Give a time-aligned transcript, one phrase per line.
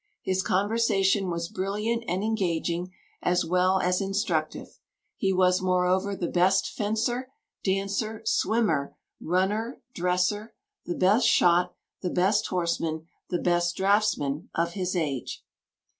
[0.23, 4.79] His conversation was brilliant and engaging, as well as instructive.
[5.15, 7.29] He was, moreover, the best fencer,
[7.63, 10.55] dancer, swimmer, runner, dresser,
[10.87, 15.43] the best shot, the best horseman, the best draughtsman, of his age."